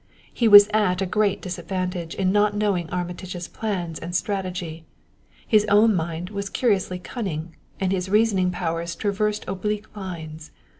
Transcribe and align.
He 0.33 0.47
was 0.47 0.67
at 0.73 0.99
a 0.99 1.05
great 1.05 1.43
disadvantage 1.43 2.15
in 2.15 2.31
not 2.31 2.57
knowing 2.57 2.89
Armitage's 2.89 3.47
plans 3.47 3.99
and 3.99 4.15
strategy; 4.15 4.83
his 5.45 5.63
own 5.65 5.93
mind 5.93 6.31
was 6.31 6.49
curiously 6.49 6.97
cunning, 6.97 7.55
and 7.79 7.91
his 7.91 8.09
reasoning 8.09 8.49
powers 8.49 8.95
traversed 8.95 9.45
oblique 9.47 9.95
lines. 9.95 10.49